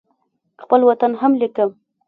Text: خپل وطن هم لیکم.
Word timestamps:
خپل 0.61 0.79
وطن 0.89 1.11
هم 1.21 1.31
لیکم. 1.41 1.69